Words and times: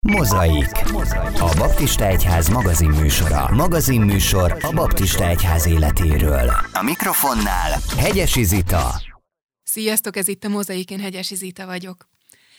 Mozaik. 0.00 0.70
A 1.38 1.54
Baptista 1.56 2.06
Egyház 2.06 2.48
magazinműsora. 2.48 3.48
Magazinműsor 3.54 4.58
a 4.60 4.72
Baptista 4.72 5.28
Egyház 5.28 5.66
életéről. 5.66 6.50
A 6.72 6.82
mikrofonnál 6.82 7.80
Hegyesi 7.96 8.44
Zita. 8.44 9.02
Sziasztok, 9.62 10.16
ez 10.16 10.28
itt 10.28 10.44
a 10.44 10.48
Mozaik, 10.48 10.90
én 10.90 11.00
Hegyesi 11.00 11.34
Zita 11.34 11.66
vagyok. 11.66 12.08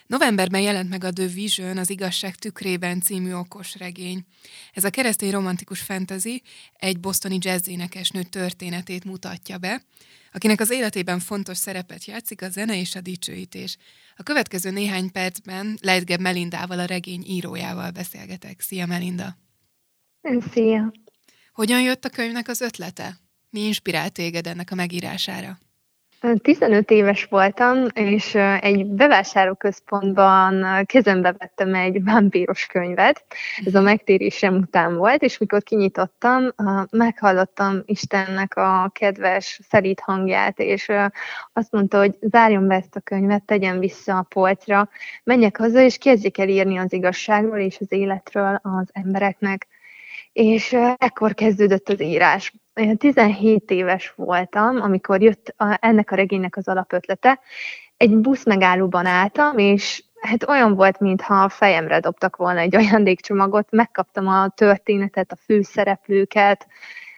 Novemberben 0.06 0.62
jelent 0.62 0.90
meg 0.90 1.04
a 1.04 1.12
The 1.12 1.28
Vision, 1.28 1.78
az 1.78 1.90
Igazság 1.90 2.36
tükrében 2.36 3.02
című 3.02 3.34
okos 3.34 3.76
regény. 3.78 4.26
Ez 4.74 4.84
a 4.84 4.90
keresztény 4.90 5.32
romantikus 5.32 5.82
fantasy 5.82 6.42
egy 6.74 7.00
bosztoni 7.00 7.38
jazzénekesnő 7.42 8.24
történetét 8.24 9.06
mutatja 9.06 9.58
be, 9.58 9.82
akinek 10.32 10.60
az 10.60 10.72
életében 10.72 11.20
fontos 11.20 11.58
szerepet 11.58 12.06
játszik 12.06 12.42
a 12.42 12.50
zene 12.50 12.80
és 12.80 12.96
a 12.96 13.02
dicsőítés. 13.02 13.78
A 14.16 14.24
következő 14.24 14.72
néhány 14.72 15.12
percben 15.12 15.78
Leitgeb 15.82 16.22
Melindával, 16.22 16.80
a 16.80 16.86
regény 16.86 17.24
írójával 17.28 17.92
beszélgetek. 17.92 18.62
Szia 18.62 18.86
Melinda! 18.86 19.38
Szia! 20.52 20.92
Hogyan 21.52 21.82
jött 21.82 22.06
a 22.06 22.10
könyvnek 22.10 22.48
az 22.48 22.62
ötlete? 22.62 23.18
Mi 23.50 23.60
inspirált 23.60 24.14
téged 24.14 24.48
ennek 24.48 24.72
a 24.72 24.76
megírására? 24.76 25.60
15 26.42 26.92
éves 26.92 27.26
voltam, 27.26 27.86
és 27.94 28.36
egy 28.60 28.86
bevásárlóközpontban 28.86 30.86
kezembe 30.86 31.36
vettem 31.38 31.74
egy 31.74 32.04
vámpíros 32.04 32.66
könyvet. 32.66 33.26
Ez 33.66 33.76
a 33.76 33.82
megtérésem 33.82 34.56
után 34.56 34.96
volt, 34.96 35.22
és 35.22 35.38
mikor 35.38 35.64
kinyitottam, 35.64 36.54
meghallottam 36.92 37.82
Istennek 37.86 38.56
a 38.56 38.90
kedves, 38.94 39.60
szelít 39.70 40.00
hangját, 40.00 40.60
és 40.60 40.92
azt 41.54 41.72
mondta, 41.72 41.98
hogy 41.98 42.18
zárjon 42.22 42.68
be 42.68 42.76
ezt 42.76 42.96
a 42.96 43.00
könyvet, 43.00 43.44
tegyen 43.44 43.80
vissza 43.80 44.18
a 44.18 44.26
polcra, 44.30 44.90
menjek 45.24 45.58
haza, 45.58 45.82
és 45.82 45.98
kezdjek 45.98 46.38
el 46.38 46.50
írni 46.50 46.78
az 46.78 46.94
igazságról 46.94 47.60
és 47.60 47.78
az 47.80 47.92
életről 47.92 48.60
az 48.64 48.90
embereknek. 48.92 49.68
És 50.34 50.76
ekkor 50.98 51.34
kezdődött 51.34 51.90
az 51.90 52.02
írás. 52.02 52.54
Én 52.80 52.98
17 52.98 53.72
éves 53.72 54.14
voltam, 54.16 54.82
amikor 54.82 55.22
jött 55.22 55.54
a, 55.58 55.78
ennek 55.82 56.12
a 56.12 56.16
regénynek 56.16 56.58
az 56.58 56.68
alapötlete. 56.68 57.40
Egy 57.98 58.18
busz 58.18 58.46
megállóban 58.46 59.06
álltam, 59.06 59.58
és 59.58 60.04
hát 60.20 60.48
olyan 60.50 60.76
volt, 60.76 61.00
mintha 61.00 61.44
a 61.44 61.50
fejemre 61.50 62.00
dobtak 62.00 62.36
volna 62.36 62.60
egy 62.60 62.76
ajándékcsomagot, 62.82 63.72
megkaptam 63.72 64.28
a 64.28 64.50
történetet, 64.50 65.32
a 65.32 65.36
főszereplőket, 65.36 66.68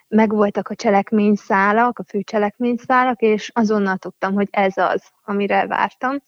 megvoltak 0.07 0.67
a 0.67 0.75
cselekményszálak, 0.75 1.99
a 1.99 2.03
fő 2.03 2.21
cselekményszálak, 2.21 3.21
és 3.21 3.51
azonnal 3.53 3.97
tudtam, 3.97 4.33
hogy 4.33 4.47
ez 4.51 4.77
az, 4.77 5.03
amire 5.23 5.67
vártam. 5.67 6.23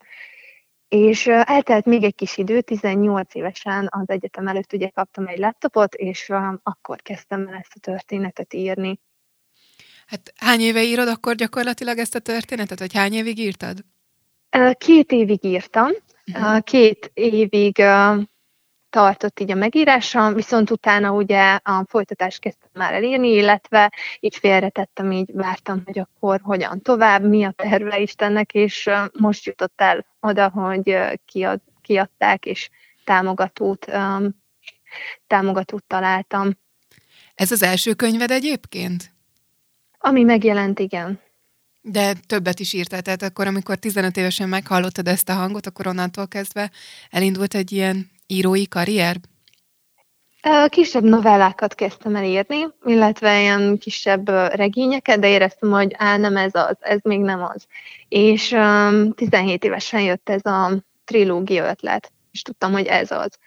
És 0.88 1.28
eltelt 1.28 1.86
még 1.86 2.04
egy 2.04 2.16
kis 2.16 2.38
idő, 2.38 2.62
18 2.62 3.36
évesen 3.36 3.88
az 3.92 4.10
egyetem 4.10 4.48
előtt 4.48 4.74
ugye 4.74 4.90
kaptam 4.90 5.28
egy 5.28 5.40
laptopot, 5.40 5.94
és 5.94 6.30
akkor 6.64 7.02
kezdtem 7.02 7.48
el 7.48 7.54
ezt 7.54 7.76
a 7.76 7.80
történetet 7.80 8.54
írni. 8.54 9.00
Hát 10.14 10.34
hány 10.36 10.60
éve 10.60 10.84
írod 10.84 11.08
akkor 11.08 11.36
gyakorlatilag 11.36 11.98
ezt 11.98 12.16
a 12.16 12.20
történetet, 12.20 12.80
vagy 12.80 12.94
hány 12.94 13.14
évig 13.14 13.40
írtad? 13.40 13.86
Két 14.78 15.12
évig 15.12 15.44
írtam, 15.44 15.90
uh-huh. 16.34 16.64
két 16.64 17.12
évig 17.14 17.84
tartott 18.90 19.40
így 19.40 19.52
a 19.52 19.56
megírása, 19.56 20.34
viszont 20.34 20.70
utána 20.70 21.12
ugye 21.12 21.60
a 21.64 21.86
folytatást 21.88 22.40
kezdtem 22.40 22.70
már 22.74 22.94
elírni, 22.94 23.30
illetve 23.30 23.94
így 24.20 24.38
félretettem, 24.38 25.12
így 25.12 25.30
vártam, 25.34 25.82
hogy 25.86 26.00
akkor 26.00 26.40
hogyan 26.44 26.82
tovább, 26.82 27.24
mi 27.24 27.44
a 27.44 27.52
terve 27.52 28.00
Istennek, 28.00 28.54
és 28.54 28.90
most 29.20 29.46
jutott 29.46 29.82
el 29.82 30.06
oda, 30.20 30.50
hogy 30.50 30.98
kiad, 31.26 31.60
kiadták, 31.82 32.46
és 32.46 32.70
támogatót, 33.04 33.92
támogatót 35.28 35.84
találtam. 35.88 36.58
Ez 37.36 37.52
az 37.52 37.64
első 37.64 37.94
könyved 37.94 38.32
egyébként? 38.32 39.13
Ami 40.06 40.24
megjelent, 40.24 40.80
igen. 40.80 41.20
De 41.82 42.14
többet 42.28 42.60
is 42.60 42.74
írtál, 42.74 43.02
tehát 43.02 43.22
akkor, 43.22 43.48
amikor 43.48 43.76
15 43.76 44.18
évesen 44.18 44.50
meghallottad 44.50 45.08
ezt 45.08 45.30
a 45.30 45.34
hangot, 45.34 45.66
akkor 45.66 45.88
onnantól 45.88 46.28
kezdve 46.28 46.72
elindult 47.10 47.54
egy 47.54 47.72
ilyen 47.72 48.12
írói 48.28 48.68
karrier? 48.68 49.16
Kisebb 50.68 51.04
novellákat 51.04 51.76
kezdtem 51.76 52.16
el 52.16 52.24
írni, 52.24 52.68
illetve 52.86 53.42
ilyen 53.42 53.78
kisebb 53.78 54.30
regényeket, 54.30 55.20
de 55.20 55.28
éreztem, 55.28 55.70
hogy 55.70 55.94
á, 55.98 56.18
nem 56.18 56.38
ez 56.38 56.56
az, 56.56 56.76
ez 56.80 57.00
még 57.04 57.20
nem 57.20 57.44
az. 57.44 57.68
És 58.08 58.52
um, 58.52 59.14
17 59.14 59.64
évesen 59.64 60.02
jött 60.02 60.30
ez 60.30 60.46
a 60.46 60.72
trilógia 61.06 61.70
ötlet, 61.70 62.12
és 62.32 62.42
tudtam, 62.42 62.72
hogy 62.72 62.86
ez 62.86 63.12
az. 63.12 63.40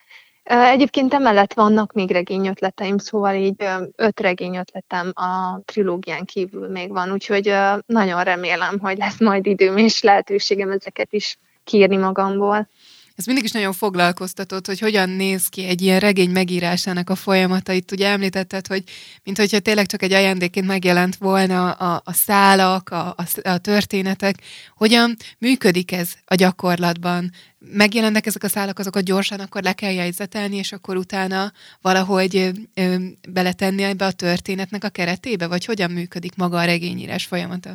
Egyébként 0.48 1.14
emellett 1.14 1.52
vannak 1.52 1.92
még 1.92 2.10
regényötleteim, 2.10 2.98
szóval 2.98 3.34
így 3.34 3.64
öt 3.96 4.20
regényötletem 4.20 5.12
a 5.14 5.60
trilógián 5.64 6.24
kívül 6.24 6.68
még 6.68 6.90
van, 6.90 7.12
úgyhogy 7.12 7.54
nagyon 7.86 8.24
remélem, 8.24 8.78
hogy 8.78 8.98
lesz 8.98 9.20
majd 9.20 9.46
időm 9.46 9.76
és 9.76 10.02
lehetőségem 10.02 10.70
ezeket 10.70 11.12
is 11.12 11.38
kiírni 11.64 11.96
magamból. 11.96 12.68
Ez 13.16 13.24
mindig 13.26 13.44
is 13.44 13.50
nagyon 13.50 13.72
foglalkoztatott, 13.72 14.66
hogy 14.66 14.78
hogyan 14.78 15.08
néz 15.08 15.46
ki 15.46 15.64
egy 15.66 15.82
ilyen 15.82 16.00
regény 16.00 16.30
megírásának 16.30 17.10
a 17.10 17.14
folyamata. 17.14 17.72
Itt 17.72 17.92
ugye 17.92 18.08
említetted, 18.08 18.66
hogy 18.66 18.82
mint 19.24 19.38
hogyha 19.38 19.58
tényleg 19.58 19.86
csak 19.86 20.02
egy 20.02 20.12
ajándékként 20.12 20.66
megjelent 20.66 21.16
volna 21.16 21.70
a, 21.70 22.02
a 22.04 22.12
szálak, 22.12 22.90
a, 22.90 23.14
a, 23.16 23.48
a 23.48 23.58
történetek. 23.58 24.36
Hogyan 24.74 25.16
működik 25.38 25.92
ez 25.92 26.12
a 26.24 26.34
gyakorlatban? 26.34 27.30
Megjelennek 27.58 28.26
ezek 28.26 28.42
a 28.42 28.48
szálak, 28.48 28.78
azokat 28.78 29.04
gyorsan 29.04 29.40
akkor 29.40 29.62
le 29.62 29.72
kell 29.72 29.92
jegyzetelni, 29.92 30.56
és 30.56 30.72
akkor 30.72 30.96
utána 30.96 31.52
valahogy 31.80 32.50
ö, 32.74 32.96
beletenni 33.28 33.82
ebbe 33.82 34.04
a 34.04 34.12
történetnek 34.12 34.84
a 34.84 34.88
keretébe? 34.88 35.46
Vagy 35.46 35.64
hogyan 35.64 35.90
működik 35.90 36.36
maga 36.36 36.58
a 36.58 36.64
regényírás 36.64 37.24
folyamata? 37.24 37.74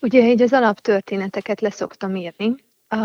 Ugye 0.00 0.28
így 0.30 0.42
az 0.42 0.52
alaptörténeteket 0.52 1.60
leszoktam 1.60 2.16
írni, 2.16 2.54
a, 2.88 2.96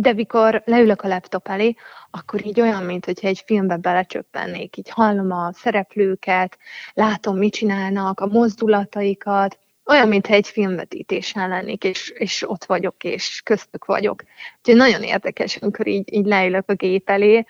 de 0.00 0.12
mikor 0.12 0.62
leülök 0.64 1.02
a 1.02 1.08
laptop 1.08 1.48
elé, 1.48 1.74
akkor 2.10 2.46
így 2.46 2.60
olyan, 2.60 2.82
mint 2.82 3.04
hogyha 3.04 3.28
egy 3.28 3.42
filmbe 3.46 3.76
belecsöppennék. 3.76 4.76
Így 4.76 4.88
hallom 4.90 5.30
a 5.30 5.52
szereplőket, 5.52 6.58
látom, 6.94 7.38
mit 7.38 7.52
csinálnak, 7.52 8.20
a 8.20 8.26
mozdulataikat, 8.26 9.58
olyan, 9.84 10.08
mintha 10.08 10.34
egy 10.34 10.48
filmvetítésen 10.48 11.48
lennék, 11.48 11.84
és, 11.84 12.10
és 12.10 12.48
ott 12.48 12.64
vagyok, 12.64 13.04
és 13.04 13.40
köztük 13.44 13.84
vagyok. 13.84 14.22
Úgyhogy 14.58 14.76
nagyon 14.76 15.02
érdekes, 15.02 15.56
amikor 15.56 15.86
így, 15.86 16.12
így 16.14 16.26
leülök 16.26 16.68
a 16.70 16.74
gép 16.74 17.10
elé, 17.10 17.46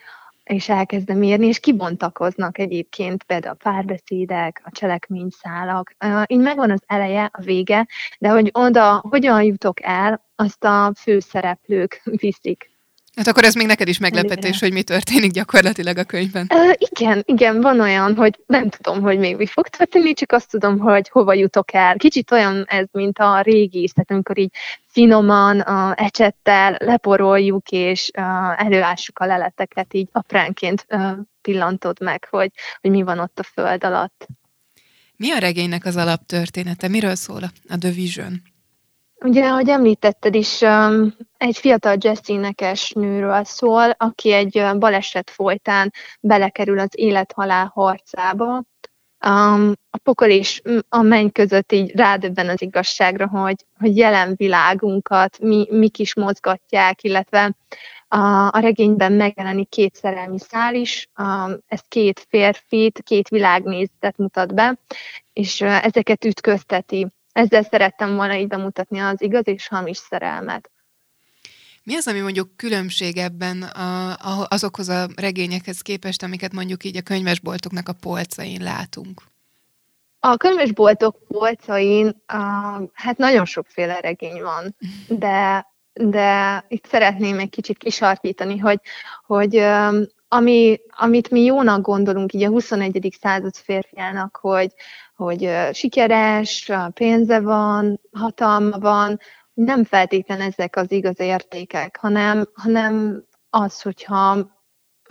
és 0.49 0.69
elkezdem 0.69 1.23
írni, 1.23 1.47
és 1.47 1.61
kibontakoznak 1.61 2.59
egyébként 2.59 3.23
például 3.23 3.57
a 3.61 3.71
párbeszédek, 3.71 4.61
a 4.65 4.71
cselekményszálak. 4.71 5.95
Így 6.27 6.39
megvan 6.39 6.71
az 6.71 6.83
eleje, 6.87 7.31
a 7.33 7.41
vége, 7.41 7.87
de 8.19 8.29
hogy 8.29 8.51
oda 8.53 9.05
hogyan 9.09 9.43
jutok 9.43 9.83
el, 9.83 10.27
azt 10.37 10.65
a 10.65 10.93
főszereplők 10.97 12.03
viszik. 12.23 12.78
Hát 13.19 13.27
akkor 13.27 13.45
ez 13.45 13.55
még 13.55 13.67
neked 13.67 13.89
is 13.89 13.99
meglepetés, 13.99 14.61
hogy 14.61 14.73
mi 14.73 14.83
történik 14.83 15.31
gyakorlatilag 15.31 15.99
a 15.99 16.05
könyvben. 16.05 16.47
Uh, 16.55 16.73
igen, 16.79 17.23
igen, 17.27 17.61
van 17.61 17.81
olyan, 17.81 18.17
hogy 18.17 18.39
nem 18.47 18.69
tudom, 18.69 19.03
hogy 19.03 19.19
még 19.19 19.37
mi 19.37 19.47
fog 19.47 19.69
történni, 19.69 20.13
csak 20.13 20.33
azt 20.33 20.51
tudom, 20.51 20.79
hogy 20.79 21.09
hova 21.09 21.35
jutok 21.35 21.73
el. 21.73 21.97
Kicsit 21.97 22.31
olyan 22.31 22.65
ez, 22.69 22.87
mint 22.93 23.19
a 23.19 23.41
régi, 23.41 23.91
tehát 23.95 24.11
amikor 24.11 24.39
így 24.39 24.51
finoman, 24.87 25.61
uh, 25.61 26.05
ecsettel 26.05 26.77
leporoljuk, 26.79 27.71
és 27.71 28.11
uh, 28.19 28.65
előássuk 28.65 29.19
a 29.19 29.27
leleteket, 29.27 29.95
így 29.95 30.09
apránként 30.13 30.87
uh, 30.89 31.11
pillantod 31.43 32.01
meg, 32.01 32.27
hogy, 32.31 32.51
hogy 32.81 32.91
mi 32.91 33.03
van 33.03 33.19
ott 33.19 33.39
a 33.39 33.43
föld 33.43 33.85
alatt. 33.85 34.27
Mi 35.17 35.31
a 35.31 35.39
regénynek 35.39 35.85
az 35.85 35.97
alaptörténete? 35.97 36.89
Miről 36.89 37.15
szól 37.15 37.43
a 37.69 37.79
The 37.79 37.91
Vision? 37.91 38.43
Ugye, 39.21 39.49
ahogy 39.49 39.69
említetted 39.69 40.35
is, 40.35 40.63
egy 41.37 41.57
fiatal 41.57 41.97
jazz 41.99 42.31
nőről 42.93 43.45
szól, 43.45 43.91
aki 43.91 44.33
egy 44.33 44.65
baleset 44.79 45.31
folytán 45.31 45.93
belekerül 46.21 46.79
az 46.79 46.89
élet-halál 46.93 47.71
harcába. 47.75 48.63
A 49.91 49.99
pokol 50.03 50.29
és 50.29 50.63
a 50.89 51.03
menny 51.03 51.29
között 51.29 51.73
így 51.73 51.97
rádöbben 51.97 52.49
az 52.49 52.63
igazságra, 52.63 53.29
hogy, 53.29 53.67
hogy 53.79 53.97
jelen 53.97 54.35
világunkat 54.37 55.39
mi, 55.39 55.67
mik 55.71 55.99
is 55.99 56.15
mozgatják, 56.15 57.03
illetve 57.03 57.55
a, 58.09 58.19
a 58.51 58.59
regényben 58.59 59.13
megjelenik 59.13 59.69
két 59.69 59.95
szerelmi 59.95 60.39
szál 60.39 60.75
is, 60.75 61.09
ez 61.67 61.81
két 61.89 62.27
férfit, 62.29 63.03
két 63.05 63.29
világnézetet 63.29 64.17
mutat 64.17 64.55
be, 64.55 64.79
és 65.33 65.61
ezeket 65.61 66.25
ütközteti 66.25 67.07
ezzel 67.33 67.63
szerettem 67.63 68.17
volna 68.17 68.35
így 68.37 68.47
bemutatni 68.47 68.99
az 68.99 69.23
igaz 69.23 69.47
és 69.47 69.69
hamis 69.69 69.97
szerelmet. 69.97 70.71
Mi 71.83 71.95
az, 71.95 72.09
ami 72.09 72.21
mondjuk 72.21 72.57
különbség 72.57 73.17
ebben 73.17 73.63
a, 73.63 74.09
a, 74.11 74.47
azokhoz 74.49 74.89
a 74.89 75.07
regényekhez 75.17 75.81
képest, 75.81 76.23
amiket 76.23 76.53
mondjuk 76.53 76.85
így 76.85 76.97
a 76.97 77.03
könyvesboltoknak 77.03 77.89
a 77.89 77.93
polcain 77.93 78.63
látunk? 78.63 79.23
A 80.21 80.37
könyvesboltok 80.37 81.17
polcain 81.29 82.07
uh, 82.07 82.89
hát 82.93 83.17
nagyon 83.17 83.45
sokféle 83.45 84.01
regény 84.01 84.43
van, 84.43 84.77
de 85.09 85.67
de 85.99 86.65
itt 86.69 86.87
szeretném 86.87 87.39
egy 87.39 87.51
kicsit 87.51 87.79
kisarkítani, 87.79 88.59
hogy, 88.59 88.81
hogy 89.27 89.65
ami, 90.29 90.81
amit 90.89 91.31
mi 91.31 91.45
jónak 91.45 91.81
gondolunk 91.81 92.33
így 92.33 92.43
a 92.43 92.49
21. 92.49 93.17
század 93.21 93.55
férfiának, 93.55 94.39
hogy, 94.41 94.73
hogy 95.19 95.51
sikeres, 95.73 96.71
pénze 96.95 97.41
van, 97.41 98.01
hatalma 98.13 98.79
van, 98.79 99.19
nem 99.55 99.85
feltétlen 99.85 100.41
ezek 100.41 100.77
az 100.77 100.93
igaz 100.93 101.21
értékek, 101.21 101.99
hanem, 102.01 102.49
hanem 102.55 103.25
az, 103.51 103.83
hogyha 103.83 104.57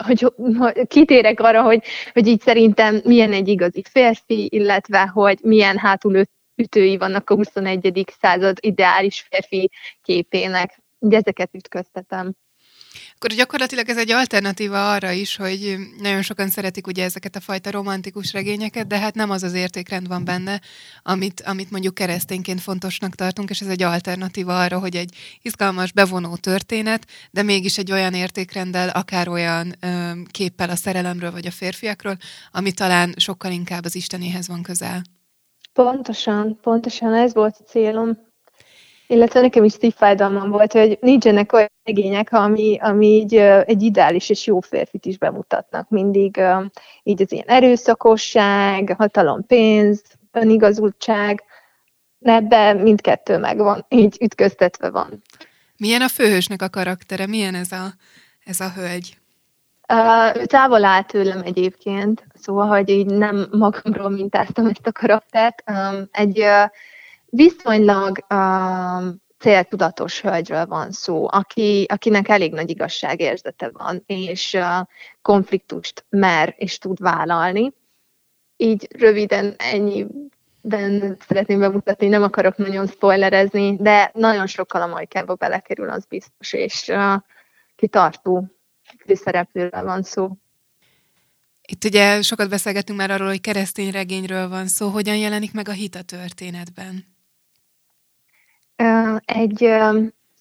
hogy, 0.04 0.32
hogy 0.58 0.86
kitérek 0.96 1.40
arra, 1.40 1.62
hogy, 1.62 1.84
hogy 2.12 2.26
így 2.26 2.40
szerintem 2.40 3.00
milyen 3.04 3.32
egy 3.32 3.48
igazi 3.48 3.82
férfi, 3.90 4.48
illetve 4.50 5.06
hogy 5.06 5.38
milyen 5.42 5.78
hátul 5.78 6.22
ütői 6.54 6.96
vannak 6.96 7.30
a 7.30 7.34
21. 7.34 8.14
század 8.20 8.56
ideális 8.60 9.26
férfi 9.30 9.70
képének. 10.02 10.82
Ugye 10.98 11.16
ezeket 11.16 11.54
ütköztetem. 11.54 12.34
Akkor 13.20 13.36
gyakorlatilag 13.36 13.88
ez 13.88 13.96
egy 13.96 14.10
alternatíva 14.10 14.92
arra 14.92 15.10
is, 15.10 15.36
hogy 15.36 15.76
nagyon 16.00 16.22
sokan 16.22 16.48
szeretik 16.48 16.86
ugye 16.86 17.04
ezeket 17.04 17.36
a 17.36 17.40
fajta 17.40 17.70
romantikus 17.70 18.32
regényeket, 18.32 18.86
de 18.86 18.98
hát 18.98 19.14
nem 19.14 19.30
az 19.30 19.42
az 19.42 19.54
értékrend 19.54 20.08
van 20.08 20.24
benne, 20.24 20.60
amit, 21.02 21.40
amit 21.40 21.70
mondjuk 21.70 21.94
keresztényként 21.94 22.60
fontosnak 22.60 23.14
tartunk, 23.14 23.50
és 23.50 23.60
ez 23.60 23.68
egy 23.68 23.82
alternatíva 23.82 24.60
arra, 24.60 24.78
hogy 24.78 24.96
egy 24.96 25.14
izgalmas, 25.42 25.92
bevonó 25.92 26.36
történet, 26.36 27.06
de 27.30 27.42
mégis 27.42 27.78
egy 27.78 27.92
olyan 27.92 28.14
értékrenddel, 28.14 28.88
akár 28.88 29.28
olyan 29.28 29.74
ö, 29.80 30.10
képpel 30.30 30.70
a 30.70 30.76
szerelemről 30.76 31.30
vagy 31.30 31.46
a 31.46 31.50
férfiakról, 31.50 32.16
ami 32.52 32.72
talán 32.72 33.14
sokkal 33.16 33.52
inkább 33.52 33.84
az 33.84 33.94
Istenéhez 33.94 34.48
van 34.48 34.62
közel. 34.62 35.02
Pontosan, 35.72 36.58
pontosan 36.60 37.14
ez 37.14 37.34
volt 37.34 37.56
a 37.58 37.64
célom. 37.64 38.27
Illetve 39.10 39.40
nekem 39.40 39.64
is 39.64 39.72
szívfájdalmam 39.72 40.50
volt, 40.50 40.72
hogy 40.72 40.98
nincsenek 41.00 41.52
olyan 41.52 41.70
regények, 41.84 42.32
ami, 42.32 42.78
ami 42.80 43.06
így 43.06 43.34
egy 43.36 43.82
ideális 43.82 44.28
és 44.28 44.46
jó 44.46 44.60
férfit 44.60 45.06
is 45.06 45.18
bemutatnak. 45.18 45.88
Mindig 45.88 46.40
így 47.02 47.22
az 47.22 47.32
ilyen 47.32 47.46
erőszakosság, 47.46 48.94
hatalom, 48.98 49.46
pénz, 49.46 50.02
önigazultság, 50.32 51.44
ebben 52.20 52.76
mindkettő 52.76 53.38
megvan, 53.38 53.86
így 53.88 54.16
ütköztetve 54.20 54.90
van. 54.90 55.22
Milyen 55.76 56.00
a 56.00 56.08
főhősnek 56.08 56.62
a 56.62 56.68
karaktere? 56.68 57.26
Milyen 57.26 57.54
ez 57.54 57.72
a, 57.72 57.86
ez 58.44 58.60
a 58.60 58.70
hölgy? 58.70 59.16
Uh, 59.92 60.44
távol 60.44 60.84
áll 60.84 61.02
tőlem 61.02 61.40
egyébként, 61.44 62.26
szóval, 62.34 62.66
hogy 62.66 62.88
így 62.88 63.06
nem 63.06 63.48
magamról 63.50 64.10
mintáztam 64.10 64.66
ezt 64.66 64.86
a 64.86 64.92
karaktert. 64.92 65.62
Um, 65.70 66.08
egy 66.10 66.38
uh, 66.38 66.70
viszonylag 67.30 68.18
uh, 68.28 69.14
céltudatos 69.38 70.20
hölgyről 70.20 70.66
van 70.66 70.92
szó, 70.92 71.26
aki, 71.30 71.86
akinek 71.88 72.28
elég 72.28 72.52
nagy 72.52 72.70
igazságérzete 72.70 73.70
van, 73.72 74.02
és 74.06 74.54
uh, 74.54 74.86
konfliktust 75.22 76.04
mer 76.08 76.54
és 76.56 76.78
tud 76.78 77.00
vállalni. 77.00 77.72
Így 78.56 78.88
röviden 78.98 79.54
ennyi 79.58 80.06
ben 80.60 81.16
szeretném 81.28 81.58
bemutatni, 81.58 82.08
nem 82.08 82.22
akarok 82.22 82.56
nagyon 82.56 82.86
spoilerezni, 82.86 83.76
de 83.76 84.10
nagyon 84.14 84.46
sokkal 84.46 84.82
a 84.82 84.86
majkába 84.86 85.34
belekerül, 85.34 85.90
az 85.90 86.04
biztos, 86.04 86.52
és 86.52 86.88
uh, 86.88 87.14
kitartó 87.76 88.46
főszereplőről 89.06 89.84
van 89.84 90.02
szó. 90.02 90.30
Itt 91.70 91.84
ugye 91.84 92.22
sokat 92.22 92.48
beszélgetünk 92.48 92.98
már 92.98 93.10
arról, 93.10 93.28
hogy 93.28 93.40
keresztény 93.40 93.90
regényről 93.90 94.48
van 94.48 94.66
szó. 94.66 94.88
Hogyan 94.88 95.16
jelenik 95.16 95.52
meg 95.52 95.68
a 95.68 95.72
hit 95.72 95.94
a 95.94 96.02
történetben? 96.02 97.17
Egy 99.24 99.70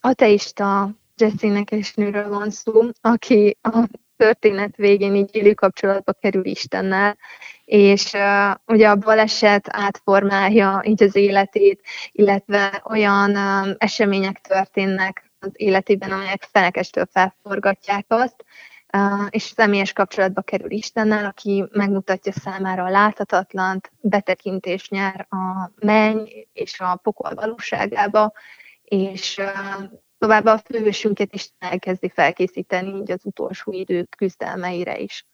ateista 0.02 0.90
Jesse 1.16 1.92
nőről 1.96 2.30
van 2.30 2.50
szó, 2.50 2.82
aki 3.02 3.58
a 3.62 3.88
történet 4.18 4.76
végén 4.76 5.16
így 5.16 5.36
élő 5.36 5.54
kapcsolatba 5.54 6.14
kerül 6.14 6.46
Istennel, 6.46 7.18
és 7.66 8.14
uh, 8.14 8.56
ugye 8.66 8.90
a 8.90 8.96
baleset 8.96 9.68
átformálja 9.70 10.82
így 10.86 11.04
az 11.04 11.16
életét, 11.16 11.82
illetve 12.12 12.84
olyan 12.90 13.30
uh, 13.30 13.76
események 13.78 14.42
történnek 14.42 15.32
az 15.40 15.52
életében, 15.54 16.12
amelyek 16.12 16.48
fenekestől 16.52 17.06
felforgatják 17.12 18.06
azt, 18.08 18.46
és 19.30 19.44
személyes 19.44 19.94
kapcsolatba 19.94 20.42
kerül 20.42 20.72
Istennel, 20.72 21.26
aki 21.26 21.66
megmutatja 21.72 22.32
számára 22.32 22.84
a 22.84 22.90
láthatatlant, 22.90 23.92
betekintést 24.02 24.92
nyer 24.92 25.28
a 25.30 25.72
menny 25.76 26.28
és 26.54 26.80
a 26.80 26.96
pokol 26.96 27.34
valóságába, 27.34 28.34
és 28.84 29.42
továbbá 30.18 30.54
a 30.54 30.62
fővősünket 30.66 31.34
is 31.34 31.50
elkezdi 31.60 32.12
felkészíteni 32.14 32.98
így 33.00 33.12
az 33.12 33.22
utolsó 33.24 33.72
idők 33.72 34.16
küzdelmeire 34.18 34.98
is. 34.98 35.26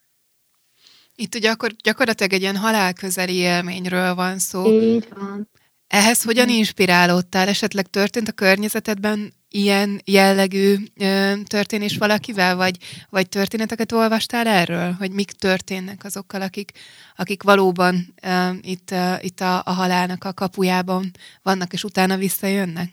Itt 1.15 1.35
ugye 1.35 1.49
akkor 1.49 1.71
gyakorlatilag 1.71 2.33
egy 2.33 2.41
ilyen 2.41 2.57
halálközeli 2.57 3.35
élményről 3.35 4.15
van 4.15 4.39
szó. 4.39 4.65
Így 4.65 5.07
van. 5.15 5.49
Ehhez 5.87 6.23
hogyan 6.23 6.49
inspirálódtál? 6.49 7.47
Esetleg 7.47 7.87
történt 7.87 8.27
a 8.27 8.31
környezetedben 8.31 9.33
ilyen 9.55 10.01
jellegű 10.05 10.75
ö, 10.99 11.31
történés 11.47 11.97
valakivel, 11.97 12.55
vagy, 12.55 12.77
vagy 13.09 13.29
történeteket 13.29 13.91
olvastál 13.91 14.47
erről, 14.47 14.91
hogy 14.91 15.11
mik 15.11 15.31
történnek 15.31 16.03
azokkal, 16.03 16.41
akik, 16.41 16.71
akik 17.15 17.43
valóban 17.43 18.13
ö, 18.23 18.49
itt, 18.61 18.91
ö, 18.91 19.13
itt 19.19 19.39
a, 19.39 19.61
a 19.65 19.71
halálnak 19.71 20.23
a 20.23 20.33
kapujában 20.33 21.11
vannak, 21.41 21.73
és 21.73 21.83
utána 21.83 22.17
visszajönnek? 22.17 22.89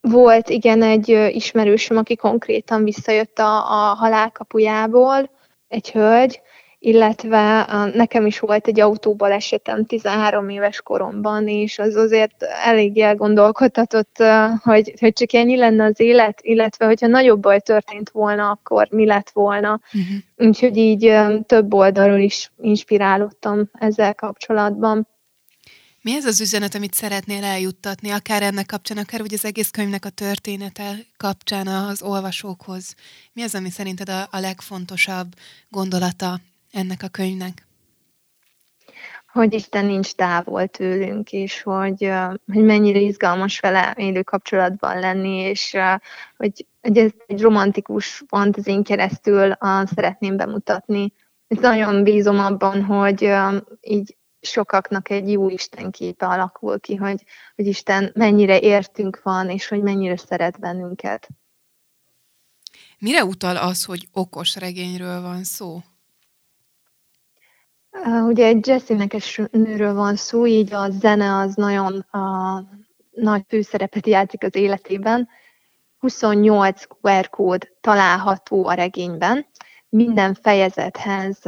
Volt, 0.00 0.48
igen, 0.48 0.82
egy 0.82 1.08
ismerősöm, 1.30 1.96
aki 1.96 2.16
konkrétan 2.16 2.84
visszajött 2.84 3.38
a, 3.38 3.56
a 3.56 3.94
halál 3.94 4.30
kapujából, 4.30 5.30
egy 5.68 5.90
hölgy, 5.90 6.40
illetve 6.86 7.66
nekem 7.94 8.26
is 8.26 8.38
volt 8.38 8.66
egy 8.66 8.80
autóbalesetem 8.80 9.86
13 9.86 10.48
éves 10.48 10.82
koromban, 10.82 11.48
és 11.48 11.78
az 11.78 11.94
azért 11.94 12.42
elég 12.64 12.98
elgondolkodhatott, 12.98 14.22
hogy, 14.62 14.94
hogy 14.98 15.12
csak 15.12 15.32
ennyi 15.32 15.56
lenne 15.56 15.84
az 15.84 16.00
élet, 16.00 16.38
illetve 16.42 16.86
hogyha 16.86 17.06
nagyobb 17.06 17.40
baj 17.40 17.60
történt 17.60 18.10
volna, 18.10 18.50
akkor 18.50 18.88
mi 18.90 19.06
lett 19.06 19.30
volna. 19.30 19.80
Uh-huh. 19.92 20.48
Úgyhogy 20.48 20.76
így 20.76 21.14
több 21.46 21.74
oldalról 21.74 22.18
is 22.18 22.52
inspirálódtam 22.60 23.70
ezzel 23.72 24.14
kapcsolatban. 24.14 25.08
Mi 26.02 26.14
ez 26.14 26.24
az 26.24 26.40
üzenet, 26.40 26.74
amit 26.74 26.94
szeretnél 26.94 27.44
eljuttatni, 27.44 28.10
akár 28.10 28.42
ennek 28.42 28.66
kapcsán, 28.66 28.98
akár 28.98 29.22
úgy 29.22 29.34
az 29.34 29.44
egész 29.44 29.70
könyvnek 29.70 30.04
a 30.04 30.10
története 30.10 30.96
kapcsán 31.16 31.66
az 31.66 32.02
olvasókhoz? 32.02 32.94
Mi 33.32 33.42
az, 33.42 33.54
ami 33.54 33.70
szerinted 33.70 34.08
a, 34.08 34.28
a 34.30 34.38
legfontosabb 34.38 35.34
gondolata 35.68 36.40
ennek 36.70 37.02
a 37.02 37.08
könyvnek? 37.08 37.66
Hogy 39.32 39.52
Isten 39.52 39.84
nincs 39.84 40.12
távol 40.12 40.66
tőlünk, 40.66 41.32
és 41.32 41.62
hogy, 41.62 42.10
hogy 42.52 42.64
mennyire 42.64 42.98
izgalmas 42.98 43.60
vele 43.60 43.94
élő 43.98 44.22
kapcsolatban 44.22 44.98
lenni, 44.98 45.36
és 45.38 45.76
hogy, 46.36 46.66
hogy 46.80 46.98
ez 46.98 47.10
egy 47.26 47.40
romantikus 47.40 48.22
fantazin 48.26 48.82
keresztül 48.82 49.56
szeretném 49.94 50.36
bemutatni. 50.36 51.12
És 51.48 51.58
nagyon 51.58 52.02
bízom 52.02 52.38
abban, 52.38 52.84
hogy 52.84 53.32
így 53.80 54.16
sokaknak 54.40 55.10
egy 55.10 55.30
jó 55.30 55.48
Isten 55.48 55.90
képe 55.90 56.26
alakul 56.26 56.80
ki, 56.80 56.94
hogy, 56.94 57.24
hogy 57.56 57.66
Isten 57.66 58.10
mennyire 58.14 58.60
értünk 58.60 59.20
van, 59.22 59.50
és 59.50 59.68
hogy 59.68 59.82
mennyire 59.82 60.16
szeret 60.16 60.60
bennünket. 60.60 61.28
Mire 62.98 63.24
utal 63.24 63.56
az, 63.56 63.84
hogy 63.84 64.08
okos 64.12 64.56
regényről 64.56 65.20
van 65.20 65.44
szó? 65.44 65.80
Ugye 68.04 68.46
egy 68.46 68.66
jazzénekes 68.66 69.40
nőről 69.50 69.94
van 69.94 70.16
szó, 70.16 70.46
így 70.46 70.72
a 70.72 70.90
zene 70.90 71.36
az 71.36 71.54
nagyon 71.54 71.98
a, 71.98 72.62
nagy 73.10 73.44
főszerepet 73.48 74.06
játszik 74.06 74.42
az 74.42 74.54
életében. 74.54 75.28
28 75.98 76.82
QR 77.02 77.28
kód 77.30 77.68
található 77.80 78.66
a 78.66 78.72
regényben. 78.72 79.46
Minden 79.88 80.34
fejezethez 80.34 81.38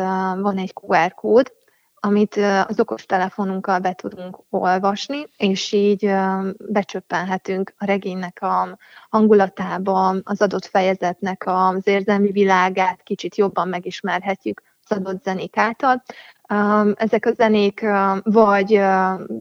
van 0.41 0.57
egy 0.57 0.73
QR 0.75 1.15
kód, 1.15 1.53
amit 1.95 2.37
az 2.67 2.81
okostelefonunkkal 2.81 3.79
be 3.79 3.93
tudunk 3.93 4.39
olvasni, 4.51 5.27
és 5.37 5.73
így 5.73 6.15
becsöppenhetünk 6.59 7.75
a 7.79 7.85
regénynek 7.85 8.43
a 8.43 8.79
hangulatába, 9.09 10.09
az 10.23 10.43
adott 10.43 10.65
fejezetnek 10.67 11.43
az 11.47 11.87
érzelmi 11.87 12.31
világát 12.31 13.03
kicsit 13.03 13.37
jobban 13.37 13.69
megismerhetjük 13.69 14.63
az 14.89 14.97
adott 14.97 15.23
zenék 15.25 15.57
által. 15.57 16.03
Ezek 16.95 17.27
a 17.27 17.33
zenék 17.33 17.81
vagy 18.23 18.81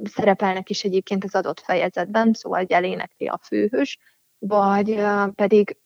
szerepelnek 0.04 0.70
is 0.70 0.84
egyébként 0.84 1.24
az 1.24 1.36
adott 1.36 1.60
fejezetben, 1.60 2.34
szóval 2.34 2.66
elénekli 2.68 3.28
a 3.28 3.40
főhős, 3.44 3.98
vagy 4.40 5.02
pedig 5.36 5.78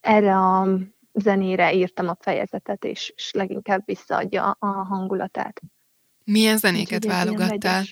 erre 0.00 0.36
a 0.36 0.68
zenére 1.12 1.74
írtam 1.74 2.08
a 2.08 2.16
fejezetet, 2.20 2.84
és, 2.84 3.12
és 3.16 3.32
leginkább 3.32 3.82
visszaadja 3.84 4.56
a 4.58 4.66
hangulatát. 4.66 5.60
Milyen 6.24 6.58
zenéket 6.58 7.04
válogattál? 7.04 7.84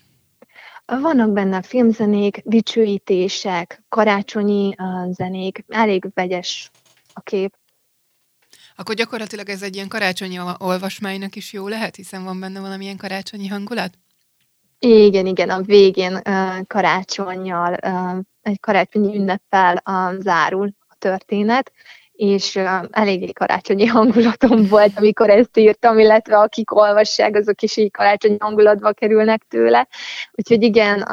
Vannak 0.86 1.32
benne 1.32 1.62
filmzenék, 1.62 2.42
dicsőítések, 2.44 3.82
karácsonyi 3.88 4.74
zenék, 5.10 5.64
elég 5.68 6.10
vegyes 6.14 6.70
a 7.12 7.20
kép. 7.20 7.56
Akkor 8.82 8.94
gyakorlatilag 8.94 9.48
ez 9.48 9.62
egy 9.62 9.74
ilyen 9.74 9.88
karácsonyi 9.88 10.38
olvasmánynak 10.58 11.36
is 11.36 11.52
jó 11.52 11.68
lehet, 11.68 11.96
hiszen 11.96 12.24
van 12.24 12.40
benne 12.40 12.60
valamilyen 12.60 12.96
karácsonyi 12.96 13.46
hangulat? 13.46 13.92
Igen, 14.78 15.26
igen, 15.26 15.50
a 15.50 15.60
végén 15.60 16.22
karácsonyjal, 16.66 17.74
egy 18.42 18.60
karácsonyi 18.60 19.16
ünneppel 19.16 19.82
uh, 19.90 20.20
zárul 20.20 20.74
a 20.88 20.94
történet, 20.98 21.72
és 22.12 22.54
uh, 22.54 22.84
eléggé 22.90 23.32
karácsonyi 23.32 23.86
hangulatom 23.86 24.66
volt, 24.74 24.92
amikor 24.96 25.30
ezt 25.30 25.56
írtam, 25.56 25.98
illetve 25.98 26.38
akik 26.38 26.74
olvassák, 26.74 27.36
azok 27.36 27.62
is 27.62 27.76
így 27.76 27.90
karácsonyi 27.90 28.36
hangulatba 28.38 28.92
kerülnek 28.92 29.42
tőle. 29.48 29.88
Úgyhogy 30.32 30.62
igen, 30.62 31.08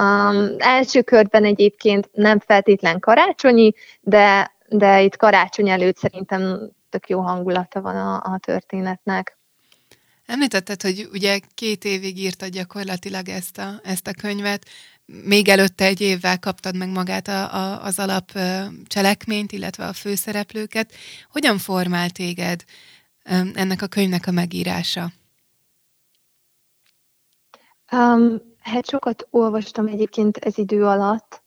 első 0.57 1.01
körben 1.01 1.45
egyébként 1.45 2.09
nem 2.11 2.39
feltétlen 2.39 2.99
karácsonyi, 2.99 3.73
de, 4.01 4.55
de 4.67 5.01
itt 5.01 5.15
karácsony 5.15 5.69
előtt 5.69 5.97
szerintem 5.97 6.77
tök 6.89 7.09
jó 7.09 7.19
hangulata 7.19 7.81
van 7.81 7.95
a, 7.95 8.33
a 8.33 8.37
történetnek. 8.37 9.37
Említetted, 10.25 10.81
hogy 10.81 11.09
ugye 11.13 11.39
két 11.53 11.85
évig 11.85 12.17
írtad 12.17 12.49
gyakorlatilag 12.49 13.29
ezt 13.29 13.57
a, 13.57 13.79
ezt 13.83 14.07
a 14.07 14.13
könyvet, 14.21 14.65
még 15.05 15.47
előtte 15.47 15.85
egy 15.85 16.01
évvel 16.01 16.39
kaptad 16.39 16.75
meg 16.75 16.89
magát 16.89 17.27
a, 17.27 17.53
a, 17.53 17.83
az 17.83 17.99
alap 17.99 18.31
cselekményt, 18.87 19.51
illetve 19.51 19.85
a 19.85 19.93
főszereplőket. 19.93 20.91
Hogyan 21.31 21.57
formál 21.57 22.09
téged 22.09 22.63
ennek 23.53 23.81
a 23.81 23.87
könyvnek 23.87 24.27
a 24.27 24.31
megírása? 24.31 25.11
Um, 27.91 28.41
hát 28.59 28.89
sokat 28.89 29.27
olvastam 29.29 29.87
egyébként 29.87 30.37
ez 30.37 30.57
idő 30.57 30.85
alatt, 30.85 31.43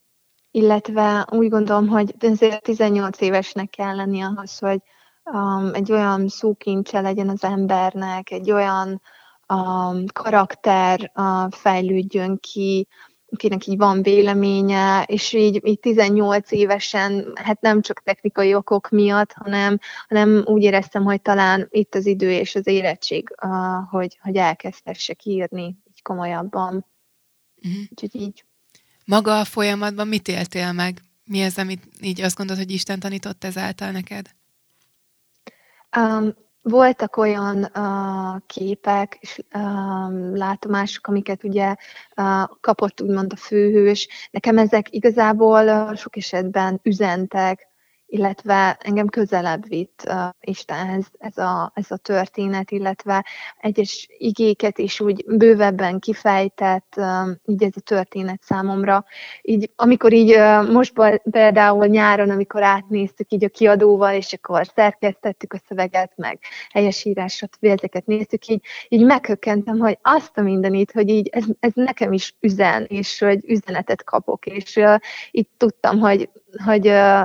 illetve 0.51 1.27
úgy 1.31 1.49
gondolom, 1.49 1.89
hogy 1.89 2.15
azért 2.21 2.63
18 2.63 3.21
évesnek 3.21 3.71
kell 3.71 3.97
lenni 3.97 4.21
ahhoz, 4.21 4.59
hogy 4.59 4.81
um, 5.25 5.71
egy 5.75 5.93
olyan 5.93 6.29
szókincse 6.29 7.00
legyen 7.00 7.29
az 7.29 7.45
embernek, 7.45 8.31
egy 8.31 8.50
olyan 8.50 9.02
um, 9.49 10.05
karakter 10.12 11.12
uh, 11.14 11.50
fejlődjön 11.50 12.38
ki, 12.41 12.88
akinek 13.31 13.67
így 13.67 13.76
van 13.76 14.02
véleménye, 14.02 15.02
és 15.02 15.33
így, 15.33 15.61
így 15.64 15.79
18 15.79 16.50
évesen, 16.52 17.33
hát 17.35 17.61
nem 17.61 17.81
csak 17.81 18.02
technikai 18.02 18.55
okok 18.55 18.88
miatt, 18.88 19.33
hanem, 19.33 19.79
hanem 20.09 20.43
úgy 20.47 20.62
éreztem, 20.62 21.05
hogy 21.05 21.23
talán 21.23 21.67
itt 21.71 21.95
az 21.95 22.07
idő 22.07 22.31
és 22.31 22.55
az 22.55 22.67
érettség, 22.67 23.35
uh, 23.43 23.50
hogy, 23.91 24.19
hogy 24.23 24.37
elkezdhessek 24.37 25.25
írni 25.25 25.64
így 25.64 26.02
komolyabban. 26.02 26.87
Uh-huh. 27.57 27.83
Úgyhogy 27.91 28.21
így. 28.21 28.45
Maga 29.05 29.38
a 29.38 29.45
folyamatban 29.45 30.09
mit 30.09 30.29
éltél 30.29 30.73
meg? 30.73 31.02
Mi 31.25 31.43
az, 31.43 31.59
amit 31.59 31.88
így 32.00 32.21
azt 32.21 32.37
gondolod, 32.37 32.62
hogy 32.62 32.73
Isten 32.73 33.00
tanított 33.00 33.45
ezáltal 33.45 33.91
neked? 33.91 34.31
Um, 35.97 36.35
voltak 36.63 37.17
olyan 37.17 37.71
uh, 37.75 38.41
képek 38.47 39.19
és 39.21 39.39
uh, 39.55 40.37
látomások, 40.37 41.07
amiket 41.07 41.45
ugye 41.45 41.75
uh, 42.17 42.43
kapott 42.61 43.01
úgymond 43.01 43.33
a 43.33 43.37
főhős. 43.37 44.09
Nekem 44.31 44.59
ezek 44.59 44.93
igazából 44.95 45.65
uh, 45.65 45.97
sok 45.97 46.17
esetben 46.17 46.81
üzentek, 46.83 47.72
illetve 48.12 48.76
engem 48.81 49.07
közelebb 49.07 49.69
vitt 49.69 50.02
uh, 50.07 50.14
Istenhez 50.40 51.07
ez 51.19 51.38
a, 51.38 51.73
ez 51.75 51.90
a 51.90 51.97
történet, 51.97 52.71
illetve 52.71 53.26
egyes 53.61 54.09
igéket 54.19 54.78
is 54.78 55.00
úgy 55.00 55.25
bővebben 55.26 55.99
kifejtett 55.99 56.95
uh, 56.97 57.28
így 57.47 57.62
ez 57.62 57.73
a 57.76 57.81
történet 57.81 58.42
számomra. 58.42 59.04
Így, 59.42 59.71
amikor 59.76 60.12
így 60.12 60.35
uh, 60.35 60.71
most 60.71 60.92
például 61.31 61.87
nyáron, 61.87 62.31
amikor 62.31 62.62
átnéztük 62.62 63.33
így 63.33 63.45
a 63.45 63.49
kiadóval, 63.49 64.14
és 64.14 64.33
akkor 64.33 64.66
szerkesztettük 64.75 65.52
a 65.52 65.61
szöveget, 65.69 66.12
meg 66.16 66.38
helyesírásot, 66.71 67.57
vélteket 67.61 68.07
néztük, 68.07 68.47
így, 68.47 68.62
így 68.88 69.04
meghökkentem, 69.04 69.78
hogy 69.78 69.99
azt 70.02 70.38
a 70.38 70.42
mindenit, 70.42 70.92
hogy 70.92 71.09
így 71.09 71.28
ez, 71.28 71.45
ez 71.61 71.73
nekem 71.75 72.12
is 72.12 72.35
üzen, 72.40 72.85
és 72.85 73.19
hogy 73.19 73.45
üzenetet 73.47 74.04
kapok, 74.04 74.47
és 74.47 74.76
uh, 74.76 74.97
itt 75.31 75.50
tudtam, 75.57 75.99
hogy 75.99 76.31
hogy 76.65 76.83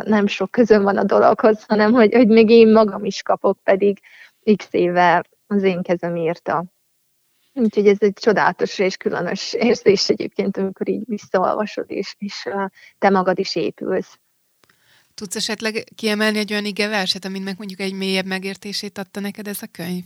nem 0.09 0.27
sok 0.27 0.51
közön 0.51 0.83
van 0.83 0.97
a 0.97 1.03
dologhoz, 1.03 1.63
hanem 1.67 1.91
hogy, 1.91 2.13
hogy 2.13 2.27
még 2.27 2.49
én 2.49 2.71
magam 2.71 3.05
is 3.05 3.21
kapok, 3.21 3.59
pedig 3.63 3.99
x 4.55 4.67
éve 4.71 5.25
az 5.47 5.63
én 5.63 5.81
kezem 5.81 6.15
írta. 6.15 6.65
Úgyhogy 7.53 7.87
ez 7.87 7.97
egy 7.99 8.13
csodálatos 8.13 8.79
és 8.79 8.97
különös 8.97 9.53
érzés 9.53 10.09
egyébként, 10.09 10.57
amikor 10.57 10.89
így 10.89 11.03
visszaolvasod, 11.05 11.85
és, 11.87 12.15
és 12.17 12.47
te 12.97 13.09
magad 13.09 13.39
is 13.39 13.55
épülsz. 13.55 14.19
Tudsz 15.13 15.35
esetleg 15.35 15.83
kiemelni 15.95 16.37
egy 16.37 16.51
olyan 16.51 16.65
igeverset, 16.65 17.25
aminek 17.25 17.57
mondjuk 17.57 17.79
egy 17.79 17.93
mélyebb 17.93 18.25
megértését 18.25 18.97
adta 18.97 19.19
neked 19.19 19.47
ez 19.47 19.61
a 19.61 19.67
könyv? 19.71 20.03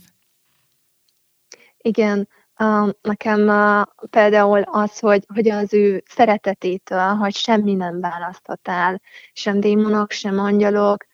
Igen, 1.78 2.28
nekem 3.00 3.50
például 4.10 4.62
az, 4.62 4.98
hogy, 4.98 5.24
hogy 5.34 5.48
az 5.48 5.74
ő 5.74 6.02
szeretetétől, 6.06 7.14
hogy 7.14 7.34
semmi 7.34 7.74
nem 7.74 8.00
választhat 8.00 8.68
el, 8.68 9.00
sem 9.32 9.60
démonok, 9.60 10.10
sem 10.10 10.38
angyalok, 10.38 11.06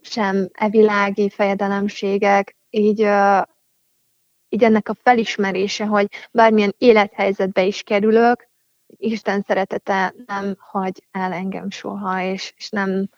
sem 0.00 0.48
evilági 0.52 1.30
fejedelemségek, 1.30 2.56
így, 2.70 3.00
így 4.48 4.64
ennek 4.64 4.88
a 4.88 4.96
felismerése, 5.02 5.84
hogy 5.84 6.08
bármilyen 6.30 6.74
élethelyzetbe 6.78 7.64
is 7.64 7.82
kerülök, 7.82 8.48
Isten 8.98 9.42
szeretete 9.46 10.14
nem 10.26 10.54
hagy 10.58 11.06
el 11.10 11.32
engem 11.32 11.70
soha, 11.70 12.22
és, 12.22 12.54
és 12.56 12.70
nem, 12.70 13.08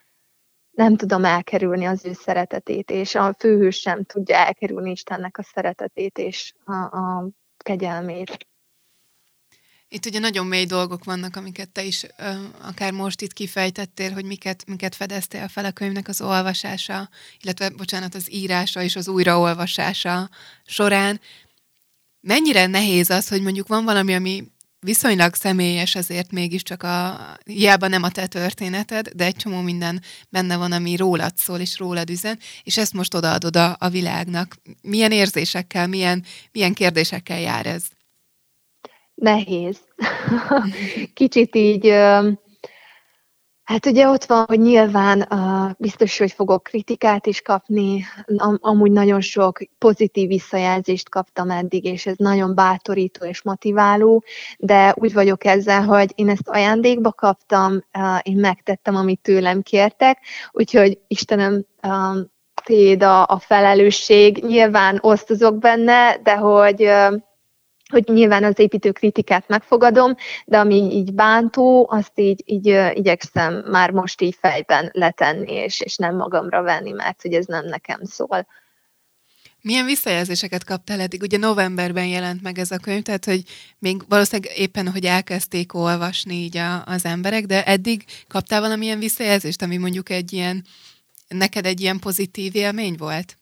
nem 0.78 0.96
tudom 0.96 1.24
elkerülni 1.24 1.84
az 1.84 2.04
ő 2.04 2.12
szeretetét, 2.12 2.90
és 2.90 3.14
a 3.14 3.34
főhős 3.38 3.76
sem 3.76 4.04
tudja 4.04 4.36
elkerülni 4.36 4.90
Istennek 4.90 5.38
a 5.38 5.42
szeretetét 5.42 6.18
és 6.18 6.52
a, 6.64 6.72
a 6.72 7.28
kegyelmét. 7.56 8.46
Itt 9.88 10.06
ugye 10.06 10.18
nagyon 10.18 10.46
mély 10.46 10.64
dolgok 10.64 11.04
vannak, 11.04 11.36
amiket 11.36 11.70
te 11.70 11.82
is 11.82 12.06
akár 12.62 12.92
most 12.92 13.20
itt 13.20 13.32
kifejtettél, 13.32 14.12
hogy 14.12 14.24
miket, 14.24 14.66
miket 14.66 14.94
fedeztél 14.94 15.48
fel 15.48 15.64
a 15.64 15.72
könyvnek 15.72 16.08
az 16.08 16.20
olvasása, 16.20 17.08
illetve, 17.40 17.70
bocsánat, 17.70 18.14
az 18.14 18.32
írása 18.32 18.82
és 18.82 18.96
az 18.96 19.08
újraolvasása 19.08 20.28
során. 20.64 21.20
Mennyire 22.20 22.66
nehéz 22.66 23.10
az, 23.10 23.28
hogy 23.28 23.42
mondjuk 23.42 23.68
van 23.68 23.84
valami, 23.84 24.14
ami 24.14 24.44
viszonylag 24.80 25.34
személyes 25.34 25.94
azért 25.94 26.32
mégiscsak 26.32 26.82
a, 26.82 27.18
hiába 27.44 27.88
nem 27.88 28.02
a 28.02 28.10
te 28.10 28.26
történeted, 28.26 29.08
de 29.08 29.24
egy 29.24 29.36
csomó 29.36 29.60
minden 29.60 30.02
benne 30.30 30.56
van, 30.56 30.72
ami 30.72 30.96
rólad 30.96 31.36
szól, 31.36 31.58
és 31.58 31.78
rólad 31.78 32.10
üzen, 32.10 32.38
és 32.62 32.76
ezt 32.76 32.92
most 32.92 33.14
odaadod 33.14 33.56
a, 33.56 33.76
a 33.78 33.88
világnak. 33.88 34.56
Milyen 34.82 35.12
érzésekkel, 35.12 35.86
milyen, 35.86 36.24
milyen 36.52 36.74
kérdésekkel 36.74 37.40
jár 37.40 37.66
ez? 37.66 37.84
Nehéz. 39.14 39.78
Kicsit 41.14 41.56
így 41.56 41.86
Hát 43.68 43.86
ugye 43.86 44.08
ott 44.08 44.24
van, 44.24 44.44
hogy 44.46 44.60
nyilván 44.60 45.26
uh, 45.30 45.70
biztos, 45.78 46.18
hogy 46.18 46.32
fogok 46.32 46.62
kritikát 46.62 47.26
is 47.26 47.40
kapni, 47.40 48.04
Am- 48.36 48.58
amúgy 48.60 48.90
nagyon 48.90 49.20
sok 49.20 49.58
pozitív 49.78 50.28
visszajelzést 50.28 51.08
kaptam 51.08 51.50
eddig, 51.50 51.84
és 51.84 52.06
ez 52.06 52.16
nagyon 52.16 52.54
bátorító 52.54 53.26
és 53.26 53.42
motiváló, 53.42 54.24
de 54.58 54.94
úgy 54.96 55.12
vagyok 55.12 55.44
ezzel, 55.44 55.82
hogy 55.82 56.12
én 56.14 56.28
ezt 56.28 56.48
ajándékba 56.48 57.12
kaptam, 57.12 57.72
uh, 57.98 58.18
én 58.22 58.36
megtettem, 58.36 58.96
amit 58.96 59.20
tőlem 59.20 59.62
kértek, 59.62 60.18
úgyhogy 60.50 60.98
Istenem, 61.06 61.64
uh, 61.82 62.16
téd 62.64 63.02
a, 63.02 63.26
a 63.26 63.38
felelősség, 63.38 64.44
nyilván 64.44 64.98
osztozok 65.00 65.58
benne, 65.58 66.18
de 66.22 66.36
hogy 66.36 66.82
uh, 66.82 67.14
hogy 67.88 68.04
nyilván 68.06 68.44
az 68.44 68.58
építő 68.58 68.92
kritikát 68.92 69.48
megfogadom, 69.48 70.14
de 70.46 70.58
ami 70.58 70.74
így 70.74 71.14
bántó, 71.14 71.86
azt 71.90 72.12
így, 72.14 72.42
így 72.44 72.66
igyekszem 72.92 73.64
már 73.70 73.90
most 73.90 74.20
így 74.20 74.36
fejben 74.40 74.90
letenni, 74.92 75.52
és, 75.52 75.80
és 75.80 75.96
nem 75.96 76.16
magamra 76.16 76.62
venni, 76.62 76.90
mert 76.92 77.22
hogy 77.22 77.32
ez 77.32 77.46
nem 77.46 77.66
nekem 77.66 78.00
szól. 78.04 78.46
Milyen 79.62 79.84
visszajelzéseket 79.84 80.64
kaptál 80.64 81.00
eddig? 81.00 81.22
Ugye 81.22 81.38
novemberben 81.38 82.06
jelent 82.06 82.42
meg 82.42 82.58
ez 82.58 82.70
a 82.70 82.78
könyv, 82.78 83.02
tehát 83.02 83.24
hogy 83.24 83.42
még 83.78 84.02
valószínűleg 84.08 84.58
éppen, 84.58 84.90
hogy 84.90 85.04
elkezdték 85.04 85.74
olvasni 85.74 86.34
így 86.34 86.56
a, 86.56 86.84
az 86.84 87.04
emberek, 87.04 87.44
de 87.44 87.64
eddig 87.64 88.04
kaptál 88.28 88.60
valamilyen 88.60 88.98
visszajelzést, 88.98 89.62
ami 89.62 89.76
mondjuk 89.76 90.10
egy 90.10 90.32
ilyen, 90.32 90.64
neked 91.28 91.66
egy 91.66 91.80
ilyen 91.80 91.98
pozitív 91.98 92.56
élmény 92.56 92.94
volt? 92.98 93.37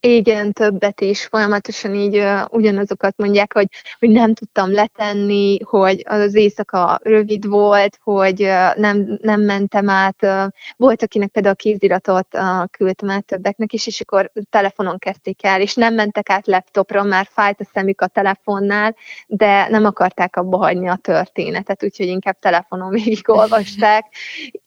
Igen, 0.00 0.52
többet 0.52 1.00
is, 1.00 1.24
folyamatosan 1.24 1.94
így 1.94 2.16
uh, 2.16 2.40
ugyanazokat 2.50 3.16
mondják, 3.16 3.52
hogy, 3.52 3.66
hogy 3.98 4.10
nem 4.10 4.34
tudtam 4.34 4.72
letenni, 4.72 5.58
hogy 5.62 6.02
az 6.04 6.34
éjszaka 6.34 6.98
rövid 7.02 7.46
volt, 7.46 7.98
hogy 8.02 8.42
uh, 8.42 8.76
nem, 8.76 9.18
nem 9.22 9.40
mentem 9.40 9.88
át. 9.88 10.22
Uh, 10.22 10.44
volt, 10.76 11.02
akinek 11.02 11.30
például 11.30 11.54
a 11.54 11.62
kéziratot 11.62 12.26
uh, 12.34 12.64
küldtem 12.70 13.10
át 13.10 13.24
többeknek 13.24 13.72
is, 13.72 13.86
és 13.86 14.00
akkor 14.00 14.32
telefonon 14.50 14.98
kezdték 14.98 15.44
el, 15.44 15.60
és 15.60 15.74
nem 15.74 15.94
mentek 15.94 16.30
át 16.30 16.46
laptopra, 16.46 17.02
már 17.02 17.28
fájt 17.30 17.60
a 17.60 17.68
szemük 17.72 18.00
a 18.00 18.06
telefonnál, 18.06 18.96
de 19.26 19.68
nem 19.68 19.84
akarták 19.84 20.36
abba 20.36 20.56
hagyni 20.56 20.88
a 20.88 20.96
történetet, 20.96 21.84
úgyhogy 21.84 22.06
inkább 22.06 22.38
telefonon 22.38 22.90
végigolvasták, 22.90 24.04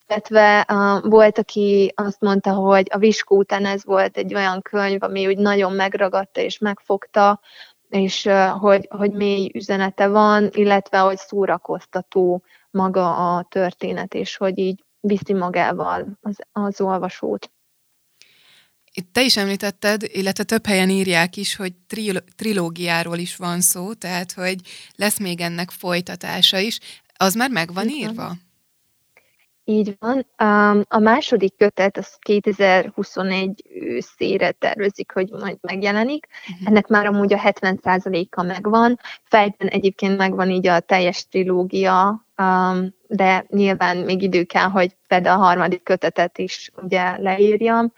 illetve 0.10 0.66
uh, 0.72 1.10
volt, 1.10 1.38
aki 1.38 1.94
azt 1.96 2.22
mondta, 2.22 2.54
hogy 2.54 2.88
a 2.92 2.98
Viskó 2.98 3.38
után 3.38 3.66
ez 3.66 3.86
volt 3.86 4.18
egy 4.18 4.34
olyan 4.34 4.62
könyv, 4.62 5.04
ami 5.04 5.28
úgy 5.28 5.38
nagyon 5.38 5.74
megragadta 5.74 6.42
és 6.42 6.58
megfogta, 6.58 7.39
és 7.89 8.25
uh, 8.25 8.48
hogy, 8.48 8.88
hogy 8.89 9.12
mély 9.12 9.51
üzenete 9.54 10.08
van, 10.08 10.50
illetve 10.51 10.98
hogy 10.98 11.18
szórakoztató 11.18 12.44
maga 12.72 13.36
a 13.36 13.46
történet, 13.50 14.13
és 14.13 14.38
hogy 14.38 14.58
így 14.58 14.84
viszi 15.00 15.34
magával 15.34 16.06
az, 16.22 16.38
az 16.51 16.82
olvasót. 16.82 17.51
Itt 18.94 19.13
te 19.13 19.24
is 19.24 19.38
említetted, 19.38 20.04
illetve 20.04 20.44
több 20.44 20.66
helyen 20.66 20.89
írják 20.89 21.38
is, 21.38 21.56
hogy 21.56 21.74
tri- 21.88 22.24
trilógiáról 22.36 23.18
is 23.18 23.36
van 23.36 23.62
szó, 23.62 23.94
tehát 23.94 24.32
hogy 24.32 24.56
lesz 24.96 25.20
még 25.20 25.42
ennek 25.42 25.70
folytatása 25.72 26.58
is. 26.58 26.80
Az 27.18 27.34
már 27.34 27.50
meg 27.50 27.74
van 27.74 27.88
írva? 27.88 28.36
Így 29.70 29.98
van. 30.00 30.26
A 30.88 31.00
második 31.00 31.56
kötet 31.58 31.98
az 31.98 32.18
2021 32.20 33.64
őszére 33.74 34.52
tervezik, 34.52 35.12
hogy 35.12 35.30
majd 35.30 35.58
megjelenik. 35.62 36.28
Uh-huh. 36.52 36.68
Ennek 36.68 36.88
már 36.88 37.06
amúgy 37.06 37.34
a 37.34 37.38
70%-a 37.38 38.44
megvan. 38.44 39.00
Fejben 39.24 39.68
egyébként 39.68 40.18
megvan 40.18 40.50
így 40.50 40.68
a 40.68 40.80
teljes 40.80 41.28
trilógia, 41.28 42.26
de 43.08 43.46
nyilván 43.50 43.98
még 43.98 44.22
idő 44.22 44.44
kell, 44.44 44.70
hogy 44.70 44.96
például 45.08 45.42
a 45.42 45.46
harmadik 45.46 45.84
kötetet 45.84 46.38
is 46.38 46.72
ugye 46.82 47.18
leírjam. 47.18 47.94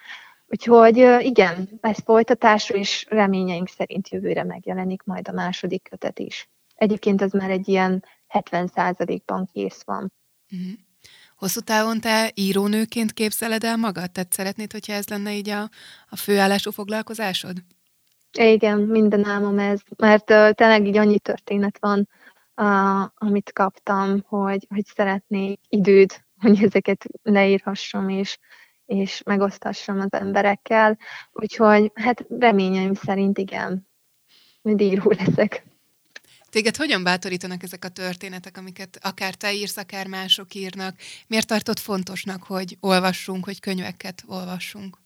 Úgyhogy 0.48 0.98
igen, 1.20 1.70
ez 1.82 1.98
folytatásról, 2.06 2.80
és 2.80 3.06
reményeink 3.10 3.68
szerint 3.68 4.10
jövőre 4.10 4.44
megjelenik 4.44 5.04
majd 5.04 5.28
a 5.28 5.32
második 5.32 5.88
kötet 5.90 6.20
is. 6.20 6.50
Egyébként 6.76 7.22
az 7.22 7.32
már 7.32 7.50
egy 7.50 7.68
ilyen 7.68 8.06
70%-ban 8.30 9.50
kész 9.54 9.84
van. 9.86 10.14
Uh-huh. 10.52 10.70
Hosszú 11.42 11.60
távon 11.60 12.00
te 12.00 12.32
írónőként 12.34 13.12
képzeled 13.12 13.64
el 13.64 13.78
magad? 13.78 14.12
Tehát 14.12 14.34
szeretnéd, 14.34 14.72
hogyha 14.72 14.94
ez 14.94 15.08
lenne 15.08 15.34
így 15.34 15.50
a, 15.50 15.70
a 16.10 16.16
főállású 16.16 16.72
foglalkozásod? 16.72 17.58
Igen, 18.38 18.80
minden 18.80 19.26
álmom 19.26 19.60
ez, 19.60 19.80
mert 19.98 20.30
uh, 20.30 20.52
tényleg 20.52 20.88
így 20.88 20.98
annyi 20.98 21.20
történet 21.20 21.78
van, 21.80 22.10
uh, 22.56 23.10
amit 23.16 23.54
kaptam, 23.54 24.24
hogy, 24.28 24.66
hogy 24.70 24.86
szeretnék 24.86 25.60
időt, 25.70 26.26
hogy 26.42 26.64
ezeket 26.64 27.06
leírhassam, 27.24 28.10
és, 28.10 28.38
és 28.86 29.24
megosztassam 29.24 30.00
az 30.00 30.14
emberekkel. 30.14 30.98
Úgyhogy 31.32 31.92
hát 31.96 32.26
reményeim 32.40 32.94
szerint 32.94 33.38
igen, 33.38 33.88
hogy 34.62 34.82
író 34.82 35.12
leszek. 35.18 35.64
Téged 36.52 36.76
hogyan 36.76 37.04
bátorítanak 37.04 37.64
ezek 37.64 37.86
a 37.86 37.90
történetek, 37.90 38.58
amiket 38.58 39.00
akár 39.02 39.36
te 39.36 39.54
írsz, 39.54 39.78
akár 39.78 40.08
mások 40.08 40.54
írnak? 40.54 40.96
Miért 41.28 41.48
tartott 41.48 41.80
fontosnak, 41.80 42.44
hogy 42.44 42.78
olvassunk, 42.80 43.46
hogy 43.46 43.60
könyveket 43.60 44.24
olvassunk? 44.28 44.98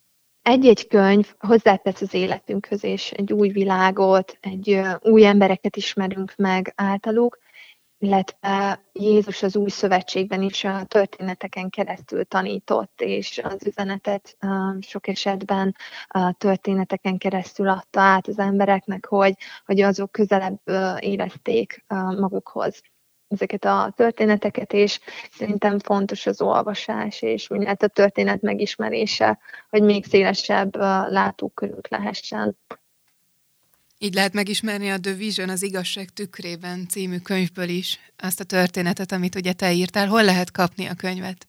Egy-egy 0.41 0.87
könyv 0.87 1.33
hozzátesz 1.39 2.01
az 2.01 2.13
életünkhöz, 2.13 2.83
és 2.83 3.11
egy 3.11 3.33
új 3.33 3.49
világot, 3.49 4.37
egy 4.41 4.81
új 4.99 5.25
embereket 5.25 5.75
ismerünk 5.75 6.33
meg 6.35 6.73
általuk, 6.75 7.39
illetve 7.97 8.83
Jézus 8.91 9.43
az 9.43 9.55
új 9.55 9.69
szövetségben 9.69 10.41
is 10.41 10.63
a 10.63 10.83
történeteken 10.83 11.69
keresztül 11.69 12.25
tanított, 12.25 13.01
és 13.01 13.41
az 13.43 13.65
üzenetet 13.65 14.37
sok 14.79 15.07
esetben 15.07 15.75
a 16.07 16.33
történeteken 16.33 17.17
keresztül 17.17 17.69
adta 17.69 18.01
át 18.01 18.27
az 18.27 18.39
embereknek, 18.39 19.05
hogy, 19.05 19.33
hogy 19.65 19.81
azok 19.81 20.11
közelebb 20.11 20.61
érezték 20.99 21.85
magukhoz 22.17 22.81
ezeket 23.27 23.65
a 23.65 23.93
történeteket, 23.95 24.73
és 24.73 24.99
szerintem 25.31 25.79
fontos 25.79 26.25
az 26.25 26.41
olvasás, 26.41 27.21
és 27.21 27.49
úgy 27.49 27.67
a 27.67 27.87
történet 27.87 28.41
megismerése, 28.41 29.39
hogy 29.69 29.81
még 29.81 30.05
szélesebb 30.05 30.75
látókörünk 31.09 31.87
lehessen. 31.87 32.57
Így 34.05 34.13
lehet 34.13 34.33
megismerni 34.33 34.89
a 34.89 34.99
The 34.99 35.13
Vision 35.13 35.49
az 35.49 35.63
igazság 35.63 36.09
tükrében 36.09 36.87
című 36.87 37.17
könyvből 37.17 37.69
is 37.69 37.99
azt 38.17 38.39
a 38.39 38.43
történetet, 38.43 39.11
amit 39.11 39.35
ugye 39.35 39.53
te 39.53 39.71
írtál. 39.71 40.07
Hol 40.07 40.23
lehet 40.23 40.51
kapni 40.51 40.85
a 40.85 40.93
könyvet? 40.93 41.47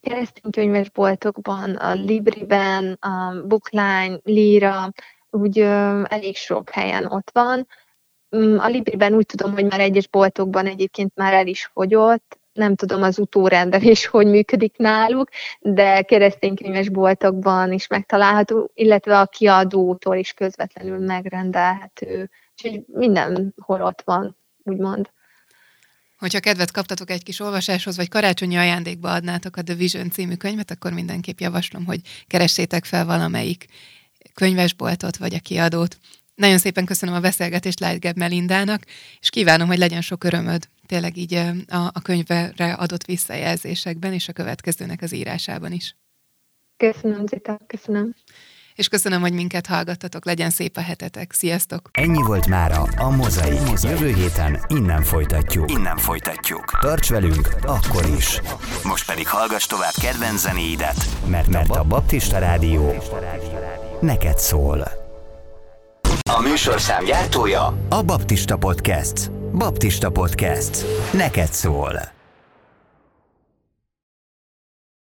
Keresztény 0.00 0.50
könyvesboltokban, 0.50 1.74
a 1.74 1.92
Libriben, 1.92 2.92
a 2.92 3.42
Bookline, 3.46 4.18
Lira, 4.24 4.92
úgy 5.30 5.58
ö, 5.58 6.02
elég 6.08 6.36
sok 6.36 6.70
helyen 6.70 7.06
ott 7.06 7.30
van. 7.32 7.66
Mm, 8.36 8.58
a 8.58 8.68
Libriben 8.68 9.14
úgy 9.14 9.26
tudom, 9.26 9.52
hogy 9.52 9.64
már 9.64 9.80
egyes 9.80 10.08
boltokban 10.08 10.66
egyébként 10.66 11.12
már 11.14 11.32
el 11.32 11.46
is 11.46 11.70
fogyott, 11.72 12.37
nem 12.58 12.74
tudom 12.74 13.02
az 13.02 13.18
utórendelés, 13.18 14.06
hogy 14.06 14.26
működik 14.26 14.76
náluk, 14.76 15.28
de 15.60 16.02
kereszténykönyves 16.02 16.88
boltokban 16.88 17.72
is 17.72 17.86
megtalálható, 17.86 18.70
illetve 18.74 19.18
a 19.18 19.26
kiadótól 19.26 20.16
is 20.16 20.32
közvetlenül 20.32 20.98
megrendelhető. 20.98 22.30
Úgyhogy 22.52 22.84
mindenhol 22.86 23.82
ott 23.82 24.02
van, 24.04 24.36
úgymond. 24.64 25.10
Hogyha 26.18 26.40
kedvet 26.40 26.70
kaptatok 26.70 27.10
egy 27.10 27.22
kis 27.22 27.40
olvasáshoz, 27.40 27.96
vagy 27.96 28.08
karácsonyi 28.08 28.56
ajándékba 28.56 29.12
adnátok 29.12 29.56
a 29.56 29.62
The 29.62 29.74
Vision 29.74 30.10
című 30.10 30.34
könyvet, 30.34 30.70
akkor 30.70 30.92
mindenképp 30.92 31.38
javaslom, 31.38 31.84
hogy 31.84 32.00
keressétek 32.26 32.84
fel 32.84 33.04
valamelyik 33.04 33.66
könyvesboltot, 34.34 35.16
vagy 35.16 35.34
a 35.34 35.38
kiadót. 35.38 35.98
Nagyon 36.34 36.58
szépen 36.58 36.84
köszönöm 36.84 37.14
a 37.14 37.20
beszélgetést 37.20 37.80
Lightgeb 37.80 38.16
Melindának, 38.16 38.82
és 39.20 39.30
kívánom, 39.30 39.68
hogy 39.68 39.78
legyen 39.78 40.00
sok 40.00 40.24
örömöd 40.24 40.68
tényleg 40.88 41.16
így 41.16 41.34
a, 41.34 41.90
a 41.92 42.00
könyvre 42.02 42.72
adott 42.78 43.04
visszajelzésekben, 43.04 44.12
és 44.12 44.28
a 44.28 44.32
következőnek 44.32 45.02
az 45.02 45.12
írásában 45.12 45.72
is. 45.72 45.96
Köszönöm, 46.76 47.26
Zita, 47.26 47.58
köszönöm. 47.66 48.14
És 48.74 48.88
köszönöm, 48.88 49.20
hogy 49.20 49.32
minket 49.32 49.66
hallgattatok. 49.66 50.24
Legyen 50.24 50.50
szép 50.50 50.76
a 50.76 50.80
hetetek. 50.80 51.32
Sziasztok! 51.32 51.90
Ennyi 51.92 52.22
volt 52.22 52.46
mára 52.46 52.82
a 52.82 53.10
Mozaik. 53.10 53.82
Jövő 53.82 54.14
héten 54.14 54.64
innen 54.68 55.02
folytatjuk. 55.02 55.70
Innen 55.70 55.96
folytatjuk. 55.96 56.78
Tarts 56.80 57.10
velünk 57.10 57.48
akkor 57.62 58.06
is. 58.16 58.40
Most 58.84 59.06
pedig 59.06 59.28
hallgass 59.28 59.66
tovább 59.66 59.94
kedvenc 60.00 60.40
zenéidet, 60.40 61.08
mert, 61.26 61.48
mert 61.48 61.70
a 61.70 61.84
Baptista 61.84 62.38
Rádió 62.38 62.94
neked 64.00 64.38
szól. 64.38 64.88
A 66.30 66.40
műsorszám 66.40 67.04
gyártója 67.04 67.86
a 67.88 68.02
Baptista 68.02 68.56
Podcast. 68.56 69.37
Baptista 69.58 70.10
Podcast. 70.10 70.84
Neked 71.12 71.52
szól. 71.52 72.17